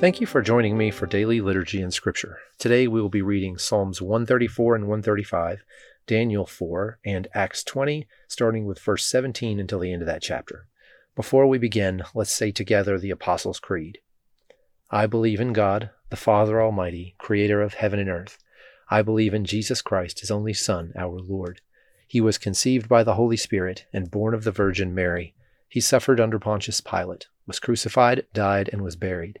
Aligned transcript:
Thank 0.00 0.20
you 0.20 0.28
for 0.28 0.42
joining 0.42 0.78
me 0.78 0.92
for 0.92 1.06
daily 1.06 1.40
liturgy 1.40 1.82
and 1.82 1.92
scripture. 1.92 2.38
Today 2.56 2.86
we 2.86 3.02
will 3.02 3.08
be 3.08 3.20
reading 3.20 3.58
Psalms 3.58 4.00
134 4.00 4.76
and 4.76 4.84
135, 4.84 5.64
Daniel 6.06 6.46
4, 6.46 7.00
and 7.04 7.26
Acts 7.34 7.64
20, 7.64 8.06
starting 8.28 8.64
with 8.64 8.78
verse 8.78 9.04
17 9.06 9.58
until 9.58 9.80
the 9.80 9.92
end 9.92 10.02
of 10.02 10.06
that 10.06 10.22
chapter. 10.22 10.68
Before 11.16 11.48
we 11.48 11.58
begin, 11.58 12.04
let's 12.14 12.30
say 12.30 12.52
together 12.52 12.96
the 12.96 13.10
Apostles' 13.10 13.58
Creed. 13.58 13.98
I 14.88 15.06
believe 15.06 15.40
in 15.40 15.52
God, 15.52 15.90
the 16.10 16.16
Father 16.16 16.62
Almighty, 16.62 17.16
creator 17.18 17.60
of 17.60 17.74
heaven 17.74 17.98
and 17.98 18.08
earth. 18.08 18.38
I 18.88 19.02
believe 19.02 19.34
in 19.34 19.44
Jesus 19.44 19.82
Christ, 19.82 20.20
his 20.20 20.30
only 20.30 20.54
Son, 20.54 20.92
our 20.96 21.18
Lord. 21.18 21.60
He 22.06 22.20
was 22.20 22.38
conceived 22.38 22.88
by 22.88 23.02
the 23.02 23.14
Holy 23.14 23.36
Spirit 23.36 23.86
and 23.92 24.12
born 24.12 24.32
of 24.32 24.44
the 24.44 24.52
Virgin 24.52 24.94
Mary. 24.94 25.34
He 25.68 25.80
suffered 25.80 26.20
under 26.20 26.38
Pontius 26.38 26.80
Pilate, 26.80 27.26
was 27.48 27.58
crucified, 27.58 28.26
died, 28.32 28.70
and 28.72 28.82
was 28.82 28.94
buried. 28.94 29.40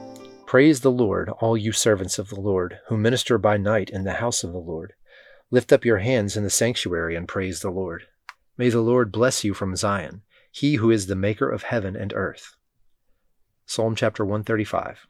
Praise 0.51 0.81
the 0.81 0.91
Lord, 0.91 1.29
all 1.39 1.55
you 1.55 1.71
servants 1.71 2.19
of 2.19 2.27
the 2.27 2.41
Lord, 2.41 2.81
who 2.87 2.97
minister 2.97 3.37
by 3.37 3.55
night 3.55 3.89
in 3.89 4.03
the 4.03 4.15
house 4.15 4.43
of 4.43 4.51
the 4.51 4.59
Lord. 4.59 4.91
Lift 5.49 5.71
up 5.71 5.85
your 5.85 5.99
hands 5.99 6.35
in 6.35 6.43
the 6.43 6.49
sanctuary 6.49 7.15
and 7.15 7.25
praise 7.25 7.61
the 7.61 7.69
Lord. 7.69 8.03
May 8.57 8.67
the 8.67 8.81
Lord 8.81 9.13
bless 9.13 9.45
you 9.45 9.53
from 9.53 9.77
Zion, 9.77 10.23
he 10.51 10.75
who 10.75 10.91
is 10.91 11.07
the 11.07 11.15
maker 11.15 11.49
of 11.49 11.63
heaven 11.63 11.95
and 11.95 12.11
earth. 12.13 12.57
Psalm 13.65 13.95
chapter 13.95 14.25
135 14.25 15.07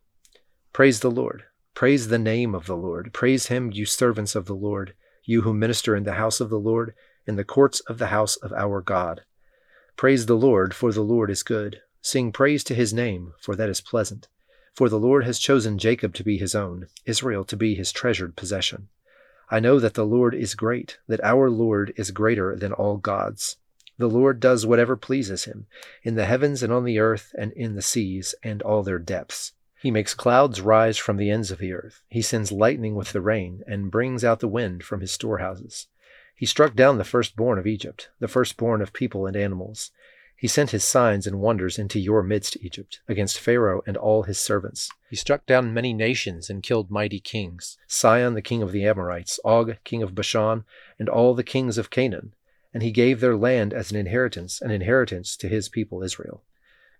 Praise 0.73 0.99
the 0.99 1.09
Lord. 1.09 1.45
Praise 1.73 2.09
the 2.09 2.19
name 2.19 2.53
of 2.53 2.67
the 2.67 2.77
Lord. 2.77 3.11
Praise 3.11 3.47
him, 3.47 3.71
you 3.71 3.87
servants 3.87 4.35
of 4.35 4.45
the 4.45 4.53
Lord, 4.53 4.93
you 5.25 5.41
who 5.41 5.55
minister 5.55 5.95
in 5.95 6.03
the 6.03 6.13
house 6.13 6.39
of 6.39 6.51
the 6.51 6.59
Lord, 6.59 6.93
in 7.25 7.35
the 7.35 7.43
courts 7.43 7.79
of 7.87 7.97
the 7.97 8.13
house 8.13 8.35
of 8.35 8.53
our 8.53 8.79
God. 8.79 9.21
Praise 9.97 10.27
the 10.27 10.37
Lord, 10.37 10.75
for 10.75 10.91
the 10.91 11.01
Lord 11.01 11.31
is 11.31 11.41
good. 11.41 11.81
Sing 11.99 12.31
praise 12.31 12.63
to 12.65 12.75
his 12.75 12.93
name, 12.93 13.33
for 13.39 13.55
that 13.55 13.69
is 13.69 13.81
pleasant. 13.81 14.27
For 14.73 14.89
the 14.89 14.99
Lord 14.99 15.25
has 15.25 15.39
chosen 15.39 15.77
Jacob 15.77 16.13
to 16.15 16.23
be 16.23 16.37
his 16.37 16.55
own, 16.55 16.87
Israel 17.05 17.43
to 17.45 17.57
be 17.57 17.75
his 17.75 17.91
treasured 17.91 18.35
possession. 18.35 18.87
I 19.49 19.59
know 19.59 19.79
that 19.79 19.95
the 19.95 20.05
Lord 20.05 20.33
is 20.33 20.55
great, 20.55 20.97
that 21.07 21.23
our 21.23 21.49
Lord 21.49 21.93
is 21.97 22.11
greater 22.11 22.55
than 22.55 22.71
all 22.71 22.97
gods. 22.97 23.57
The 23.97 24.07
Lord 24.07 24.39
does 24.39 24.65
whatever 24.65 24.95
pleases 24.95 25.43
him, 25.43 25.67
in 26.03 26.15
the 26.15 26.25
heavens 26.25 26.63
and 26.63 26.71
on 26.71 26.85
the 26.85 26.99
earth 26.99 27.35
and 27.37 27.51
in 27.51 27.75
the 27.75 27.81
seas 27.81 28.33
and 28.41 28.61
all 28.61 28.81
their 28.81 28.97
depths. 28.97 29.51
He 29.81 29.91
makes 29.91 30.13
clouds 30.13 30.61
rise 30.61 30.97
from 30.97 31.17
the 31.17 31.29
ends 31.29 31.51
of 31.51 31.59
the 31.59 31.73
earth. 31.73 32.01
He 32.07 32.21
sends 32.21 32.51
lightning 32.51 32.95
with 32.95 33.11
the 33.11 33.21
rain, 33.21 33.63
and 33.67 33.91
brings 33.91 34.23
out 34.23 34.39
the 34.39 34.47
wind 34.47 34.83
from 34.83 35.01
his 35.01 35.11
storehouses. 35.11 35.87
He 36.35 36.45
struck 36.45 36.75
down 36.75 36.97
the 36.97 37.03
firstborn 37.03 37.59
of 37.59 37.67
Egypt, 37.67 38.09
the 38.19 38.27
firstborn 38.27 38.81
of 38.81 38.93
people 38.93 39.27
and 39.27 39.35
animals. 39.35 39.91
He 40.41 40.47
sent 40.47 40.71
his 40.71 40.83
signs 40.83 41.27
and 41.27 41.39
wonders 41.39 41.77
into 41.77 41.99
your 41.99 42.23
midst, 42.23 42.57
Egypt, 42.61 42.99
against 43.07 43.39
Pharaoh 43.39 43.83
and 43.85 43.95
all 43.95 44.23
his 44.23 44.39
servants. 44.39 44.89
He 45.07 45.15
struck 45.15 45.45
down 45.45 45.71
many 45.71 45.93
nations 45.93 46.49
and 46.49 46.63
killed 46.63 46.89
mighty 46.89 47.19
kings 47.19 47.77
Sihon, 47.85 48.33
the 48.33 48.41
king 48.41 48.63
of 48.63 48.71
the 48.71 48.83
Amorites, 48.83 49.39
Og, 49.45 49.77
king 49.83 50.01
of 50.01 50.15
Bashan, 50.15 50.63
and 50.97 51.07
all 51.07 51.35
the 51.35 51.43
kings 51.43 51.77
of 51.77 51.91
Canaan. 51.91 52.33
And 52.73 52.81
he 52.81 52.89
gave 52.89 53.19
their 53.19 53.35
land 53.35 53.71
as 53.71 53.91
an 53.91 53.97
inheritance, 53.97 54.59
an 54.61 54.71
inheritance 54.71 55.37
to 55.37 55.47
his 55.47 55.69
people 55.69 56.01
Israel. 56.01 56.41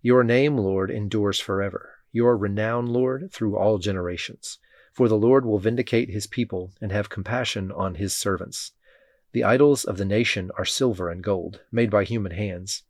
Your 0.03 0.23
name, 0.23 0.55
Lord, 0.55 0.91
endures 0.91 1.39
forever, 1.39 1.95
your 2.11 2.37
renown, 2.37 2.85
Lord, 2.85 3.31
through 3.31 3.57
all 3.57 3.79
generations. 3.79 4.59
For 4.93 5.07
the 5.07 5.17
Lord 5.17 5.47
will 5.47 5.57
vindicate 5.57 6.11
his 6.11 6.27
people 6.27 6.73
and 6.79 6.91
have 6.91 7.09
compassion 7.09 7.71
on 7.71 7.95
his 7.95 8.13
servants. 8.13 8.73
The 9.31 9.43
idols 9.43 9.83
of 9.83 9.97
the 9.97 10.05
nation 10.05 10.51
are 10.59 10.65
silver 10.65 11.09
and 11.09 11.23
gold, 11.23 11.61
made 11.71 11.89
by 11.89 12.03
human 12.03 12.33
hands. 12.33 12.83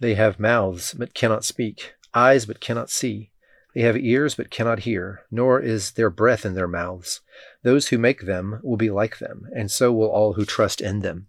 They 0.00 0.14
have 0.14 0.40
mouths, 0.40 0.94
but 0.94 1.14
cannot 1.14 1.44
speak, 1.44 1.94
eyes, 2.14 2.46
but 2.46 2.60
cannot 2.60 2.90
see. 2.90 3.30
They 3.74 3.82
have 3.82 3.98
ears, 3.98 4.34
but 4.34 4.50
cannot 4.50 4.80
hear, 4.80 5.22
nor 5.30 5.60
is 5.60 5.92
there 5.92 6.10
breath 6.10 6.44
in 6.44 6.54
their 6.54 6.66
mouths. 6.66 7.20
Those 7.62 7.88
who 7.88 7.98
make 7.98 8.22
them 8.22 8.60
will 8.62 8.78
be 8.78 8.90
like 8.90 9.18
them, 9.18 9.46
and 9.54 9.70
so 9.70 9.92
will 9.92 10.08
all 10.08 10.32
who 10.32 10.44
trust 10.44 10.80
in 10.80 11.00
them. 11.00 11.28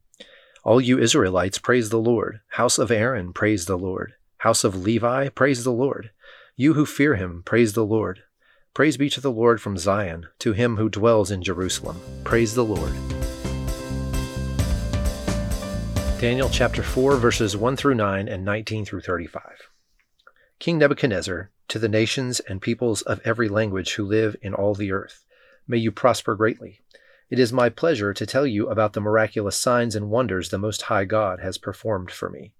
All 0.63 0.79
you 0.79 0.97
Israelites, 0.97 1.57
praise 1.57 1.89
the 1.89 1.99
Lord. 1.99 2.39
House 2.49 2.79
of 2.79 2.91
Aaron, 2.91 3.33
praise 3.33 3.65
the 3.65 3.77
Lord. 3.77 4.13
House 4.37 4.63
of 4.63 4.75
Levi, 4.75 5.29
praise 5.29 5.63
the 5.63 5.71
Lord. 5.71 6.11
You 6.55 6.73
who 6.73 6.85
fear 6.85 7.15
him, 7.15 7.43
praise 7.45 7.73
the 7.73 7.85
Lord. 7.85 8.23
Praise 8.73 8.95
be 8.95 9.09
to 9.09 9.21
the 9.21 9.31
Lord 9.31 9.59
from 9.59 9.77
Zion, 9.77 10.27
to 10.39 10.53
him 10.53 10.77
who 10.77 10.88
dwells 10.88 11.29
in 11.29 11.43
Jerusalem. 11.43 11.99
Praise 12.23 12.55
the 12.55 12.63
Lord. 12.63 12.93
Daniel 16.21 16.49
chapter 16.49 16.83
4, 16.83 17.17
verses 17.17 17.57
1 17.57 17.77
through 17.77 17.95
9 17.95 18.27
and 18.27 18.45
19 18.45 18.85
through 18.85 19.01
35. 19.01 19.41
King 20.59 20.77
Nebuchadnezzar, 20.77 21.49
to 21.67 21.79
the 21.79 21.89
nations 21.89 22.39
and 22.41 22.61
peoples 22.61 23.01
of 23.01 23.19
every 23.25 23.49
language 23.49 23.95
who 23.95 24.05
live 24.05 24.35
in 24.39 24.53
all 24.53 24.75
the 24.75 24.91
earth, 24.91 25.25
may 25.67 25.77
you 25.77 25.91
prosper 25.91 26.35
greatly. 26.35 26.81
It 27.31 27.39
is 27.39 27.51
my 27.51 27.69
pleasure 27.69 28.13
to 28.13 28.25
tell 28.27 28.45
you 28.45 28.69
about 28.69 28.93
the 28.93 29.01
miraculous 29.01 29.57
signs 29.57 29.95
and 29.95 30.11
wonders 30.11 30.49
the 30.49 30.59
Most 30.59 30.83
High 30.83 31.05
God 31.05 31.39
has 31.39 31.57
performed 31.57 32.11
for 32.11 32.29
me. 32.29 32.53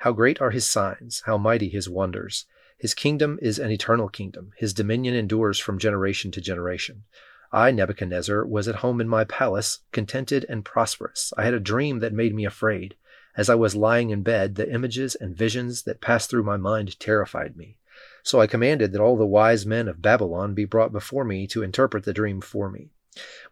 How 0.00 0.10
great 0.10 0.40
are 0.40 0.50
his 0.50 0.66
signs, 0.66 1.22
how 1.24 1.38
mighty 1.38 1.68
his 1.68 1.88
wonders. 1.88 2.46
His 2.76 2.94
kingdom 2.94 3.38
is 3.40 3.60
an 3.60 3.70
eternal 3.70 4.08
kingdom, 4.08 4.50
his 4.56 4.74
dominion 4.74 5.14
endures 5.14 5.60
from 5.60 5.78
generation 5.78 6.32
to 6.32 6.40
generation. 6.40 7.04
I, 7.52 7.70
Nebuchadnezzar, 7.70 8.44
was 8.44 8.66
at 8.66 8.74
home 8.74 9.00
in 9.00 9.08
my 9.08 9.22
palace, 9.22 9.78
contented 9.92 10.44
and 10.48 10.64
prosperous. 10.64 11.32
I 11.36 11.44
had 11.44 11.54
a 11.54 11.60
dream 11.60 12.00
that 12.00 12.12
made 12.12 12.34
me 12.34 12.44
afraid. 12.44 12.96
As 13.36 13.50
I 13.50 13.54
was 13.54 13.74
lying 13.74 14.10
in 14.10 14.22
bed, 14.22 14.54
the 14.54 14.70
images 14.70 15.14
and 15.14 15.36
visions 15.36 15.82
that 15.82 16.00
passed 16.00 16.30
through 16.30 16.44
my 16.44 16.56
mind 16.56 16.98
terrified 17.00 17.56
me. 17.56 17.78
So 18.22 18.40
I 18.40 18.46
commanded 18.46 18.92
that 18.92 19.00
all 19.00 19.16
the 19.16 19.26
wise 19.26 19.66
men 19.66 19.88
of 19.88 20.00
Babylon 20.00 20.54
be 20.54 20.64
brought 20.64 20.92
before 20.92 21.24
me 21.24 21.46
to 21.48 21.62
interpret 21.62 22.04
the 22.04 22.12
dream 22.12 22.40
for 22.40 22.70
me. 22.70 22.90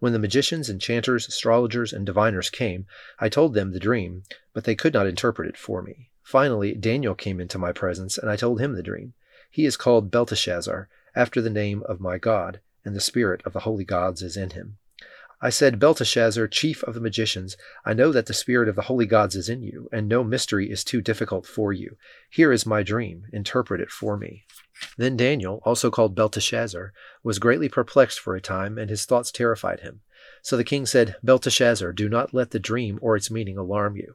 When 0.00 0.12
the 0.12 0.19
magicians, 0.19 0.69
enchanters, 0.69 1.28
astrologers, 1.28 1.92
and 1.92 2.06
diviners 2.06 2.50
came, 2.50 2.87
I 3.19 3.28
told 3.28 3.54
them 3.54 3.72
the 3.72 3.78
dream, 3.78 4.25
but 4.53 4.65
they 4.65 4.75
could 4.75 4.94
not 4.94 5.06
interpret 5.06 5.48
it 5.48 5.56
for 5.56 5.82
me. 5.82 6.10
Finally, 6.22 6.75
Daniel 6.75 7.15
came 7.15 7.41
into 7.41 7.59
my 7.59 7.72
presence, 7.72 8.19
and 8.19 8.31
I 8.31 8.37
told 8.37 8.60
him 8.60 8.75
the 8.75 8.82
dream. 8.82 9.15
He 9.50 9.66
is 9.66 9.76
called 9.76 10.10
Belteshazzar, 10.10 10.88
after 11.15 11.41
the 11.41 11.50
name 11.50 11.82
of 11.84 12.00
my 12.00 12.19
God, 12.19 12.60
and 12.84 12.97
the 12.97 13.00
spirit 13.00 13.42
of 13.44 13.53
the 13.53 13.60
holy 13.60 13.84
gods 13.84 14.22
is 14.22 14.37
in 14.37 14.50
him. 14.50 14.78
I 15.44 15.50
said, 15.50 15.80
Belteshazzar, 15.80 16.47
chief 16.47 16.84
of 16.84 16.94
the 16.94 17.00
magicians, 17.00 17.56
I 17.84 17.94
know 17.94 18.12
that 18.12 18.26
the 18.26 18.32
spirit 18.32 18.69
of 18.69 18.76
the 18.76 18.82
holy 18.82 19.06
gods 19.06 19.34
is 19.34 19.48
in 19.48 19.60
you, 19.60 19.88
and 19.91 20.08
no 20.08 20.22
mystery 20.22 20.70
is 20.70 20.84
too 20.84 21.00
difficult 21.00 21.47
for 21.47 21.72
you. 21.72 21.97
Here 22.30 22.53
is 22.53 22.64
my 22.64 22.84
dream. 22.84 23.26
Interpret 23.32 23.80
it 23.80 23.91
for 23.91 24.16
me. 24.16 24.44
Then 24.97 25.16
Daniel, 25.16 25.60
also 25.64 25.91
called 25.91 26.14
Belteshazzar, 26.14 26.92
was 27.25 27.41
greatly 27.41 27.69
perplexed 27.69 28.20
for 28.20 28.36
a 28.36 28.41
time, 28.41 28.78
and 28.78 28.88
his 28.88 29.04
thoughts 29.04 29.32
terrified 29.32 29.80
him. 29.80 30.03
So 30.42 30.56
the 30.56 30.62
king 30.62 30.86
said, 30.86 31.16
Belteshazzar, 31.25 31.92
do 31.92 32.09
not 32.09 32.32
let 32.32 32.53
the 32.53 32.60
dream 32.60 33.00
or 33.03 33.16
its 33.16 33.28
meaning 33.28 33.59
alarm 33.59 33.97
you. 33.97 34.14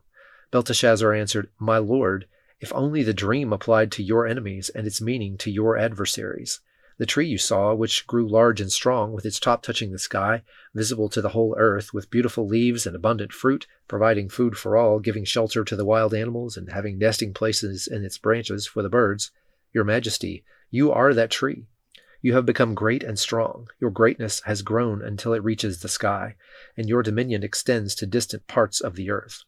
Belteshazzar 0.52 1.14
answered, 1.14 1.50
My 1.60 1.78
lord, 1.78 2.26
if 2.62 2.72
only 2.74 3.04
the 3.04 3.14
dream 3.14 3.52
applied 3.52 3.92
to 3.92 4.04
your 4.04 4.26
enemies 4.26 4.70
and 4.70 4.88
its 4.88 5.02
meaning 5.02 5.38
to 5.40 5.52
your 5.52 5.78
adversaries. 5.78 6.62
The 7.00 7.06
tree 7.06 7.28
you 7.28 7.38
saw, 7.38 7.76
which 7.76 8.08
grew 8.08 8.28
large 8.28 8.60
and 8.60 8.72
strong, 8.72 9.12
with 9.12 9.24
its 9.24 9.40
top 9.40 9.62
touching 9.62 9.92
the 9.92 10.00
sky, 10.00 10.42
visible 10.74 11.10
to 11.10 11.22
the 11.22 11.30
whole 11.30 11.56
earth, 11.60 11.94
with 11.94 12.10
beautiful 12.10 12.48
leaves 12.48 12.88
and 12.88 12.96
abundant 12.96 13.32
fruit, 13.32 13.68
providing 13.88 14.30
food 14.30 14.58
for 14.58 14.76
all, 14.76 15.00
giving 15.00 15.24
shelter 15.24 15.64
to 15.64 15.76
the 15.76 15.86
wild 15.86 16.16
animals, 16.16 16.58
and 16.58 16.72
having 16.72 16.98
nesting 16.98 17.36
places 17.36 17.86
in 17.86 18.04
its 18.04 18.18
branches 18.18 18.66
for 18.66 18.82
the 18.82 18.90
birds, 18.90 19.30
Your 19.74 19.84
Majesty, 19.84 20.44
you 20.72 20.92
are 20.92 21.14
that 21.14 21.30
tree. 21.30 21.68
You 22.20 22.34
have 22.34 22.48
become 22.48 22.74
great 22.74 23.04
and 23.04 23.20
strong. 23.20 23.68
Your 23.80 23.92
greatness 23.92 24.42
has 24.46 24.64
grown 24.64 25.04
until 25.04 25.34
it 25.34 25.44
reaches 25.44 25.82
the 25.82 25.88
sky, 25.88 26.36
and 26.76 26.90
your 26.90 27.04
dominion 27.04 27.44
extends 27.44 27.94
to 27.96 28.08
distant 28.08 28.48
parts 28.48 28.82
of 28.82 28.96
the 28.96 29.12
earth. 29.12 29.44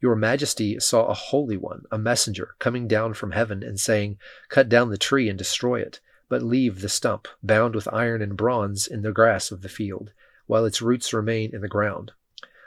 Your 0.00 0.14
Majesty 0.14 0.78
saw 0.78 1.06
a 1.06 1.14
holy 1.14 1.56
one, 1.56 1.86
a 1.90 1.98
messenger, 1.98 2.54
coming 2.60 2.86
down 2.86 3.14
from 3.14 3.32
heaven 3.32 3.64
and 3.64 3.80
saying, 3.80 4.18
Cut 4.48 4.68
down 4.68 4.90
the 4.90 4.96
tree 4.96 5.28
and 5.28 5.36
destroy 5.36 5.80
it 5.80 5.98
but 6.28 6.42
leave 6.42 6.80
the 6.80 6.88
stump, 6.88 7.28
bound 7.42 7.74
with 7.74 7.92
iron 7.92 8.22
and 8.22 8.36
bronze, 8.36 8.86
in 8.86 9.02
the 9.02 9.12
grass 9.12 9.50
of 9.50 9.62
the 9.62 9.68
field, 9.68 10.12
while 10.46 10.64
its 10.64 10.82
roots 10.82 11.12
remain 11.12 11.54
in 11.54 11.60
the 11.60 11.68
ground. 11.68 12.12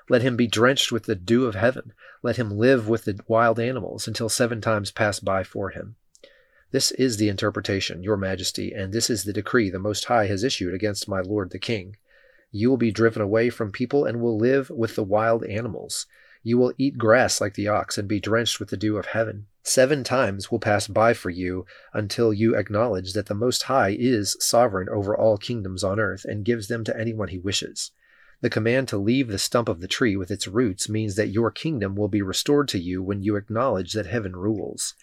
Let 0.09 0.21
him 0.21 0.35
be 0.35 0.47
drenched 0.47 0.91
with 0.91 1.03
the 1.03 1.15
dew 1.15 1.45
of 1.45 1.55
heaven. 1.55 1.93
Let 2.23 2.37
him 2.37 2.51
live 2.51 2.87
with 2.87 3.05
the 3.05 3.19
wild 3.27 3.59
animals 3.59 4.07
until 4.07 4.29
seven 4.29 4.61
times 4.61 4.91
pass 4.91 5.19
by 5.19 5.43
for 5.43 5.69
him. 5.69 5.95
This 6.71 6.91
is 6.91 7.17
the 7.17 7.29
interpretation, 7.29 8.03
your 8.03 8.17
majesty, 8.17 8.73
and 8.73 8.93
this 8.93 9.09
is 9.09 9.23
the 9.23 9.33
decree 9.33 9.69
the 9.69 9.79
Most 9.79 10.05
High 10.05 10.27
has 10.27 10.43
issued 10.43 10.73
against 10.73 11.07
my 11.07 11.21
lord 11.21 11.51
the 11.51 11.59
king. 11.59 11.97
You 12.51 12.69
will 12.69 12.77
be 12.77 12.91
driven 12.91 13.21
away 13.21 13.49
from 13.49 13.71
people 13.71 14.05
and 14.05 14.21
will 14.21 14.37
live 14.37 14.69
with 14.69 14.95
the 14.95 15.03
wild 15.03 15.45
animals. 15.45 16.07
You 16.47 16.57
will 16.57 16.71
eat 16.77 16.97
grass 16.97 17.41
like 17.41 17.55
the 17.55 17.67
ox 17.67 17.97
and 17.97 18.07
be 18.07 18.21
drenched 18.21 18.57
with 18.57 18.69
the 18.69 18.77
dew 18.77 18.95
of 18.95 19.07
heaven. 19.07 19.47
Seven 19.63 20.05
times 20.05 20.49
will 20.49 20.59
pass 20.59 20.87
by 20.87 21.13
for 21.13 21.29
you 21.29 21.65
until 21.93 22.33
you 22.33 22.55
acknowledge 22.55 23.11
that 23.11 23.25
the 23.25 23.35
Most 23.35 23.63
High 23.63 23.97
is 23.99 24.37
sovereign 24.39 24.87
over 24.87 25.13
all 25.13 25.37
kingdoms 25.37 25.83
on 25.83 25.99
earth 25.99 26.23
and 26.23 26.45
gives 26.45 26.69
them 26.69 26.85
to 26.85 26.97
anyone 26.97 27.27
he 27.27 27.37
wishes. 27.37 27.91
The 28.39 28.49
command 28.49 28.87
to 28.87 28.97
leave 28.97 29.27
the 29.27 29.37
stump 29.37 29.67
of 29.67 29.81
the 29.81 29.89
tree 29.89 30.15
with 30.15 30.31
its 30.31 30.47
roots 30.47 30.87
means 30.87 31.17
that 31.17 31.33
your 31.33 31.51
kingdom 31.51 31.97
will 31.97 32.07
be 32.07 32.21
restored 32.21 32.69
to 32.69 32.79
you 32.79 33.03
when 33.03 33.21
you 33.21 33.35
acknowledge 33.35 33.91
that 33.91 34.05
heaven 34.05 34.33
rules. 34.33 34.93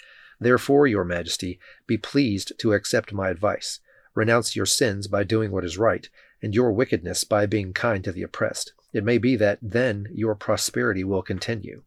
Therefore, 0.40 0.86
Your 0.86 1.04
Majesty, 1.04 1.60
be 1.86 1.98
pleased 1.98 2.54
to 2.56 2.72
accept 2.72 3.12
my 3.12 3.28
advice. 3.28 3.80
Renounce 4.14 4.56
your 4.56 4.64
sins 4.64 5.08
by 5.08 5.24
doing 5.24 5.50
what 5.50 5.66
is 5.66 5.76
right, 5.76 6.08
and 6.40 6.54
your 6.54 6.72
wickedness 6.72 7.22
by 7.22 7.44
being 7.44 7.74
kind 7.74 8.02
to 8.04 8.12
the 8.12 8.22
oppressed. 8.22 8.72
It 8.94 9.04
may 9.04 9.18
be 9.18 9.36
that 9.36 9.58
then 9.60 10.08
your 10.14 10.34
prosperity 10.34 11.04
will 11.04 11.22
continue. 11.22 11.82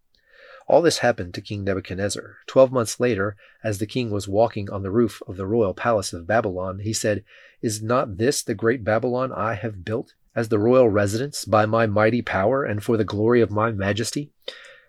All 0.68 0.83
this 0.83 1.00
happened 1.00 1.33
to 1.33 1.42
King 1.42 1.63
Nebuchadnezzar. 1.63 2.38
Twelve 2.45 2.71
months 2.71 3.00
later, 3.00 3.36
as 3.63 3.80
the 3.80 3.88
king 3.88 4.12
was 4.12 4.27
walking 4.27 4.69
on 4.69 4.83
the 4.83 4.92
roof 4.92 5.24
of 5.25 5.38
the 5.38 5.48
royal 5.48 5.74
palace 5.74 6.13
of 6.13 6.27
Babylon, 6.27 6.80
he 6.80 6.94
said, 6.94 7.24
Is 7.62 7.81
not 7.81 8.18
this 8.18 8.44
the 8.44 8.54
great 8.54 8.83
Babylon 8.83 9.31
I 9.31 9.56
have 9.56 9.83
built? 9.83 10.13
as 10.38 10.50
the 10.50 10.59
royal 10.59 10.88
residence 10.88 11.45
by 11.45 11.65
my 11.65 11.88
mighty 11.88 12.21
power 12.21 12.63
and 12.63 12.83
for 12.83 12.95
the 12.95 13.04
glory 13.04 13.42
of 13.42 13.50
my 13.50 13.71
majesty? 13.71 14.31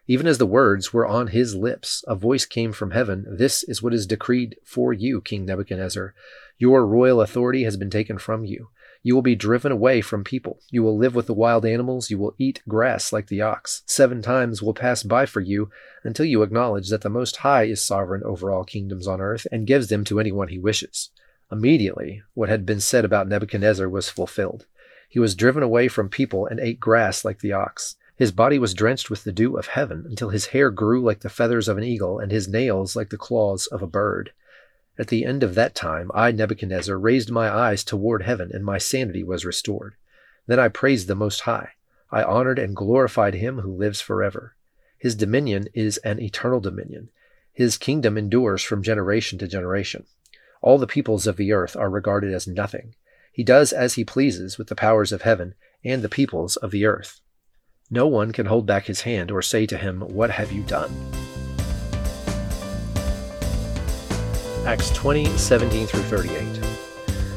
Even 0.07 0.27
as 0.27 0.37
the 0.37 0.47
words 0.47 0.93
were 0.93 1.07
on 1.07 1.29
his 1.29 1.55
lips, 1.55 2.05
a 2.07 2.15
voice 2.15 2.45
came 2.45 2.71
from 2.71 2.91
heaven 2.91 3.25
This 3.27 3.63
is 3.63 3.83
what 3.83 3.95
is 3.95 4.07
decreed 4.07 4.57
for 4.63 4.93
you, 4.93 5.23
King 5.23 5.47
Nebuchadnezzar. 5.47 6.15
Your 6.59 6.87
royal 6.87 7.23
authority 7.23 7.65
has 7.65 7.79
been 7.79 7.89
taken 7.89 8.19
from 8.19 8.45
you. 8.45 8.69
You 9.09 9.15
will 9.15 9.23
be 9.23 9.37
driven 9.37 9.73
away 9.73 10.03
from 10.03 10.23
people. 10.23 10.61
You 10.71 10.83
will 10.83 10.99
live 10.99 11.15
with 11.15 11.29
the 11.29 11.33
wild 11.33 11.65
animals. 11.65 12.11
You 12.11 12.19
will 12.19 12.35
eat 12.37 12.61
grass 12.69 13.11
like 13.11 13.29
the 13.29 13.41
ox. 13.41 13.83
Seven 13.87 14.21
times 14.21 14.63
will 14.63 14.75
pass 14.75 15.03
by 15.03 15.25
for 15.25 15.41
you 15.41 15.71
until 16.05 16.27
you 16.27 16.43
acknowledge 16.43 16.91
that 16.91 17.01
the 17.01 17.09
Most 17.09 17.37
High 17.37 17.63
is 17.63 17.83
sovereign 17.83 18.23
over 18.23 18.51
all 18.51 18.65
kingdoms 18.65 19.09
on 19.09 19.23
earth 19.23 19.47
and 19.51 19.67
gives 19.67 19.87
them 19.87 20.05
to 20.05 20.21
anyone 20.21 20.49
he 20.49 20.59
wishes. 20.59 21.09
Immediately, 21.51 22.23
what 22.35 22.51
had 22.51 22.67
been 22.67 22.81
said 22.81 23.07
about 23.07 23.29
Nebuchadnezzar 23.29 23.89
was 23.89 24.11
fulfilled. 24.11 24.67
He 25.09 25.19
was 25.19 25.35
driven 25.35 25.63
away 25.63 25.89
from 25.89 26.11
people 26.11 26.45
and 26.45 26.61
ate 26.61 26.79
grass 26.79 27.25
like 27.25 27.39
the 27.39 27.55
ox. 27.55 27.97
His 28.17 28.31
body 28.31 28.59
was 28.59 28.75
drenched 28.75 29.09
with 29.09 29.25
the 29.25 29.33
dew 29.33 29.57
of 29.57 29.69
heaven 29.69 30.05
until 30.07 30.29
his 30.29 30.49
hair 30.49 30.71
grew 30.71 31.03
like 31.03 31.21
the 31.21 31.31
feathers 31.31 31.67
of 31.67 31.79
an 31.79 31.85
eagle 31.85 32.19
and 32.19 32.31
his 32.31 32.47
nails 32.47 32.95
like 32.95 33.09
the 33.09 33.17
claws 33.17 33.69
of 33.69 33.81
a 33.81 33.87
bird. 33.87 34.33
At 34.99 35.09
the 35.09 35.25
end 35.25 35.43
of 35.43 35.55
that 35.55 35.77
time, 35.77 36.11
I, 36.13 36.33
Nebuchadnezzar, 36.33 36.99
raised 36.99 37.31
my 37.31 37.49
eyes 37.49 37.85
toward 37.85 38.23
heaven, 38.23 38.51
and 38.53 38.65
my 38.65 38.79
sanity 38.79 39.23
was 39.23 39.45
restored. 39.45 39.95
Then 40.47 40.59
I 40.59 40.69
praised 40.69 41.07
the 41.07 41.15
Most 41.15 41.43
High. 41.43 41.71
I 42.11 42.23
honored 42.23 42.59
and 42.59 42.75
glorified 42.75 43.35
him 43.35 43.61
who 43.61 43.73
lives 43.73 44.01
forever. 44.01 44.57
His 44.99 45.15
dominion 45.15 45.69
is 45.73 45.99
an 45.99 46.21
eternal 46.21 46.59
dominion. 46.59 47.11
His 47.53 47.79
kingdom 47.79 48.19
endures 48.19 48.63
from 48.63 48.83
generation 48.83 49.39
to 49.39 49.47
generation. 49.47 50.07
All 50.61 50.79
the 50.79 50.87
peoples 50.87 51.27
of 51.27 51.37
the 51.37 51.53
earth 51.53 51.77
are 51.77 51.91
regarded 51.91 52.33
as 52.33 52.49
nothing. 52.49 52.95
He 53.33 53.45
does 53.45 53.73
as 53.73 53.95
he 53.95 54.05
pleases 54.05 54.59
with 54.59 54.67
the 54.67 54.75
powers 54.75 55.13
of 55.13 55.23
heaven 55.23 55.55
and 55.85 56.03
the 56.03 56.09
peoples 56.09 56.57
of 56.57 56.73
the 56.73 56.87
earth. 56.87 57.21
No 57.91 58.09
one 58.09 58.33
can 58.33 58.47
hold 58.47 58.67
back 58.67 58.87
his 58.87 59.03
hand 59.03 59.31
or 59.31 59.43
say 59.43 59.67
to 59.67 59.79
him, 59.79 60.01
What 60.01 60.31
have 60.31 60.51
you 60.51 60.63
done? 60.63 61.18
Acts 64.69 64.91
20, 64.91 65.25
17 65.39 65.87
through 65.87 66.03
38. 66.03 66.63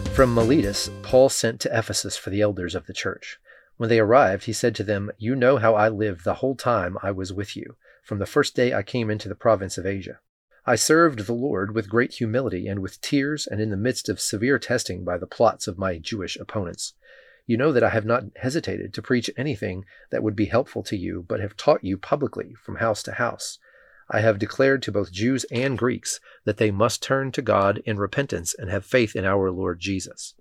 From 0.09 0.35
Miletus, 0.35 0.89
Paul 1.01 1.29
sent 1.29 1.61
to 1.61 1.69
Ephesus 1.69 2.17
for 2.17 2.29
the 2.29 2.41
elders 2.41 2.75
of 2.75 2.87
the 2.87 2.93
church. 2.93 3.39
When 3.77 3.87
they 3.87 4.01
arrived, 4.01 4.43
he 4.43 4.51
said 4.51 4.75
to 4.75 4.83
them, 4.83 5.11
You 5.17 5.33
know 5.37 5.55
how 5.55 5.73
I 5.73 5.87
lived 5.87 6.25
the 6.25 6.33
whole 6.33 6.55
time 6.55 6.97
I 7.01 7.11
was 7.11 7.31
with 7.31 7.55
you, 7.55 7.77
from 8.03 8.19
the 8.19 8.25
first 8.25 8.53
day 8.53 8.73
I 8.73 8.83
came 8.83 9.09
into 9.09 9.29
the 9.29 9.35
province 9.35 9.77
of 9.77 9.85
Asia. 9.85 10.19
I 10.65 10.75
served 10.75 11.19
the 11.19 11.31
Lord 11.31 11.73
with 11.73 11.89
great 11.89 12.15
humility 12.15 12.67
and 12.67 12.81
with 12.81 12.99
tears 12.99 13.47
and 13.47 13.61
in 13.61 13.69
the 13.69 13.77
midst 13.77 14.09
of 14.09 14.19
severe 14.19 14.59
testing 14.59 15.05
by 15.05 15.17
the 15.17 15.25
plots 15.25 15.67
of 15.67 15.77
my 15.77 15.99
Jewish 15.99 16.35
opponents. 16.35 16.95
You 17.47 17.55
know 17.55 17.71
that 17.71 17.81
I 17.81 17.91
have 17.91 18.05
not 18.05 18.25
hesitated 18.41 18.93
to 18.93 19.01
preach 19.01 19.29
anything 19.37 19.85
that 20.09 20.21
would 20.21 20.35
be 20.35 20.47
helpful 20.47 20.83
to 20.83 20.97
you, 20.97 21.23
but 21.29 21.39
have 21.39 21.55
taught 21.55 21.81
you 21.81 21.97
publicly 21.97 22.55
from 22.61 22.75
house 22.75 23.01
to 23.03 23.13
house. 23.13 23.57
I 24.13 24.19
have 24.19 24.39
declared 24.39 24.83
to 24.83 24.91
both 24.91 25.13
Jews 25.13 25.45
and 25.45 25.77
Greeks 25.77 26.19
that 26.43 26.57
they 26.57 26.69
must 26.69 27.01
turn 27.01 27.31
to 27.31 27.41
God 27.41 27.81
in 27.85 27.97
repentance 27.97 28.53
and 28.53 28.69
have 28.69 28.85
faith 28.85 29.15
in 29.15 29.23
our 29.23 29.49
Lord 29.49 29.79
Jesus. 29.79 30.33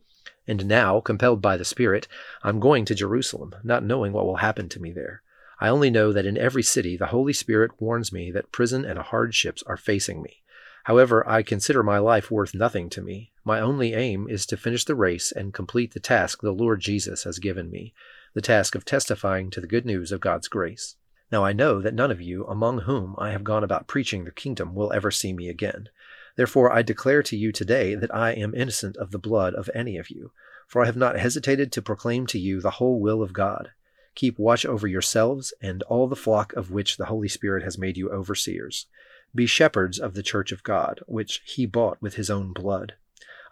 And 0.49 0.67
now, 0.67 1.01
compelled 1.01 1.41
by 1.41 1.57
the 1.57 1.65
Spirit, 1.65 2.09
I'm 2.43 2.59
going 2.59 2.85
to 2.87 2.97
Jerusalem, 2.97 3.55
not 3.63 3.85
knowing 3.85 4.13
what 4.13 4.27
will 4.27 4.39
happen 4.39 4.69
to 4.71 4.81
me 4.81 4.91
there. 4.91 5.23
I 5.61 5.69
only 5.69 5.89
know 5.89 6.13
that 6.13 6.27
in 6.27 6.37
every 6.37 6.65
city 6.65 6.97
the 6.97 7.07
Holy 7.07 7.33
Spirit 7.33 7.71
warns 7.81 8.13
me 8.13 8.33
that 8.33 8.51
prison 8.51 8.85
and 8.85 8.99
hardships 8.99 9.63
are 9.69 9.77
facing 9.77 10.21
me. 10.21 10.43
However, 10.85 11.29
I 11.29 11.43
consider 11.45 11.85
my 11.85 11.99
life 11.99 12.29
worth 12.29 12.55
nothing 12.55 12.91
to 12.91 13.03
me. 13.03 13.31
My 13.45 13.61
only 13.61 13.95
aim 13.95 14.27
is 14.29 14.47
to 14.47 14.57
finish 14.57 14.85
the 14.85 14.97
race 14.97 15.31
and 15.31 15.55
complete 15.55 15.95
the 15.95 16.01
task 16.01 16.41
the 16.41 16.51
Lord 16.51 16.81
Jesus 16.81 17.23
has 17.23 17.39
given 17.39 17.71
me, 17.71 17.95
the 18.35 18.41
task 18.41 18.75
of 18.75 18.85
testifying 18.85 19.51
to 19.51 19.61
the 19.61 19.69
good 19.69 19.87
news 19.87 20.11
of 20.11 20.21
God's 20.21 20.49
grace. 20.49 20.97
Now 21.33 21.45
I 21.45 21.53
know 21.53 21.81
that 21.81 21.95
none 21.95 22.11
of 22.11 22.21
you 22.21 22.45
among 22.47 22.81
whom 22.81 23.15
I 23.17 23.31
have 23.31 23.45
gone 23.45 23.63
about 23.63 23.87
preaching 23.87 24.25
the 24.25 24.33
kingdom 24.33 24.75
will 24.75 24.93
ever 24.93 25.11
see 25.11 25.33
me 25.33 25.49
again. 25.49 25.89
Therefore 26.37 26.73
I 26.73 26.83
declare 26.83 27.23
to 27.23 27.37
you 27.37 27.53
today 27.53 27.95
that 27.95 28.15
I 28.15 28.33
am 28.33 28.55
innocent 28.55 28.97
of 28.97 29.11
the 29.11 29.19
blood 29.19 29.55
of 29.55 29.71
any 29.75 29.97
of 29.97 30.11
you, 30.11 30.33
for 30.67 30.83
I 30.83 30.87
have 30.87 30.97
not 30.97 31.19
hesitated 31.19 31.71
to 31.73 31.83
proclaim 31.83 32.27
to 32.27 32.39
you 32.39 32.61
the 32.61 32.73
whole 32.73 33.01
will 33.01 33.23
of 33.23 33.33
God. 33.33 33.71
Keep 34.17 34.39
watch 34.39 34.67
over 34.67 34.89
yourselves 34.89 35.55
and 35.63 35.83
all 35.85 36.09
the 36.09 36.17
flock 36.17 36.53
of 36.55 36.71
which 36.71 36.97
the 36.97 37.07
Holy 37.07 37.29
Spirit 37.29 37.63
has 37.63 37.79
made 37.79 37.97
you 37.97 38.11
overseers. 38.11 38.87
Be 39.33 39.47
shepherds 39.47 40.01
of 40.01 40.15
the 40.15 40.23
church 40.25 40.51
of 40.51 40.65
God, 40.65 41.01
which 41.07 41.43
he 41.45 41.65
bought 41.65 42.03
with 42.03 42.15
his 42.15 42.29
own 42.29 42.53
blood. 42.53 42.95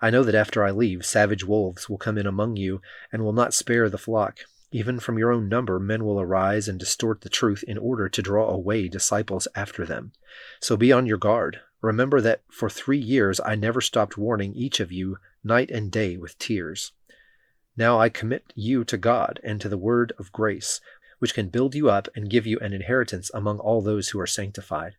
I 0.02 0.10
know 0.10 0.24
that 0.24 0.34
after 0.34 0.64
I 0.64 0.72
leave, 0.72 1.06
savage 1.06 1.44
wolves 1.44 1.88
will 1.88 1.98
come 1.98 2.18
in 2.18 2.26
among 2.26 2.56
you 2.56 2.80
and 3.12 3.22
will 3.22 3.32
not 3.32 3.54
spare 3.54 3.88
the 3.88 3.98
flock. 3.98 4.40
Even 4.70 5.00
from 5.00 5.18
your 5.18 5.32
own 5.32 5.48
number, 5.48 5.78
men 5.78 6.04
will 6.04 6.20
arise 6.20 6.68
and 6.68 6.78
distort 6.78 7.22
the 7.22 7.30
truth 7.30 7.64
in 7.66 7.78
order 7.78 8.08
to 8.08 8.20
draw 8.20 8.50
away 8.50 8.86
disciples 8.86 9.48
after 9.54 9.86
them. 9.86 10.12
So 10.60 10.76
be 10.76 10.92
on 10.92 11.06
your 11.06 11.16
guard. 11.16 11.60
Remember 11.80 12.20
that 12.20 12.42
for 12.50 12.68
three 12.68 12.98
years 12.98 13.40
I 13.40 13.54
never 13.54 13.80
stopped 13.80 14.18
warning 14.18 14.54
each 14.54 14.78
of 14.78 14.92
you 14.92 15.18
night 15.42 15.70
and 15.70 15.90
day 15.90 16.18
with 16.18 16.38
tears. 16.38 16.92
Now 17.78 17.98
I 17.98 18.10
commit 18.10 18.52
you 18.54 18.84
to 18.84 18.98
God 18.98 19.40
and 19.42 19.60
to 19.60 19.68
the 19.68 19.78
word 19.78 20.12
of 20.18 20.32
grace, 20.32 20.80
which 21.18 21.32
can 21.32 21.48
build 21.48 21.74
you 21.74 21.88
up 21.88 22.08
and 22.14 22.28
give 22.28 22.46
you 22.46 22.58
an 22.58 22.74
inheritance 22.74 23.30
among 23.32 23.60
all 23.60 23.80
those 23.80 24.08
who 24.08 24.20
are 24.20 24.26
sanctified. 24.26 24.96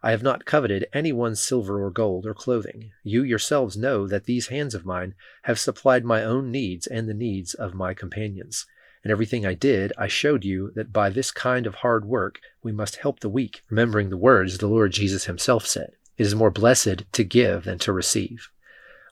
I 0.00 0.12
have 0.12 0.22
not 0.22 0.44
coveted 0.44 0.86
anyone's 0.92 1.42
silver 1.42 1.82
or 1.82 1.90
gold 1.90 2.24
or 2.24 2.34
clothing. 2.34 2.92
You 3.02 3.24
yourselves 3.24 3.76
know 3.76 4.06
that 4.06 4.26
these 4.26 4.46
hands 4.46 4.76
of 4.76 4.86
mine 4.86 5.14
have 5.42 5.58
supplied 5.58 6.04
my 6.04 6.22
own 6.22 6.52
needs 6.52 6.86
and 6.86 7.08
the 7.08 7.14
needs 7.14 7.52
of 7.54 7.74
my 7.74 7.94
companions. 7.94 8.64
In 9.04 9.10
everything 9.10 9.46
I 9.46 9.54
did, 9.54 9.92
I 9.96 10.08
showed 10.08 10.44
you 10.44 10.72
that 10.74 10.92
by 10.92 11.10
this 11.10 11.30
kind 11.30 11.66
of 11.66 11.76
hard 11.76 12.04
work 12.04 12.40
we 12.62 12.72
must 12.72 12.96
help 12.96 13.20
the 13.20 13.28
weak, 13.28 13.62
remembering 13.70 14.10
the 14.10 14.16
words 14.16 14.58
the 14.58 14.66
Lord 14.66 14.92
Jesus 14.92 15.24
himself 15.24 15.66
said 15.66 15.92
It 16.16 16.26
is 16.26 16.34
more 16.34 16.50
blessed 16.50 17.04
to 17.12 17.24
give 17.24 17.64
than 17.64 17.78
to 17.80 17.92
receive. 17.92 18.50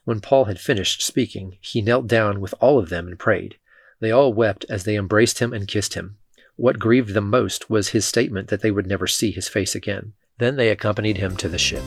When 0.03 0.21
Paul 0.21 0.45
had 0.45 0.59
finished 0.59 1.01
speaking, 1.01 1.57
he 1.61 1.81
knelt 1.81 2.07
down 2.07 2.41
with 2.41 2.53
all 2.59 2.79
of 2.79 2.89
them 2.89 3.07
and 3.07 3.17
prayed. 3.17 3.57
They 3.99 4.11
all 4.11 4.33
wept 4.33 4.65
as 4.69 4.83
they 4.83 4.95
embraced 4.95 5.39
him 5.39 5.53
and 5.53 5.67
kissed 5.67 5.95
him. 5.95 6.17
What 6.55 6.79
grieved 6.79 7.13
them 7.13 7.29
most 7.29 7.69
was 7.69 7.89
his 7.89 8.05
statement 8.05 8.49
that 8.49 8.61
they 8.61 8.71
would 8.71 8.87
never 8.87 9.07
see 9.07 9.31
his 9.31 9.47
face 9.47 9.75
again. 9.75 10.13
Then 10.37 10.55
they 10.55 10.69
accompanied 10.69 11.17
him 11.17 11.35
to 11.37 11.49
the 11.49 11.57
ship. 11.57 11.83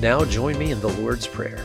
Now 0.00 0.24
join 0.24 0.58
me 0.58 0.70
in 0.70 0.80
the 0.80 0.88
Lord's 0.88 1.26
Prayer. 1.26 1.64